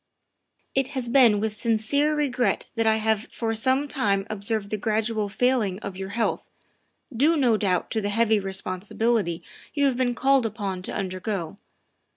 [0.73, 5.29] "It has been with sincere regret that 1 have for some time observed the gradual
[5.29, 6.49] failing of your health,
[7.15, 9.41] due no doubt to the heavy responsibilities
[9.75, 11.59] you have been called upon to undergo.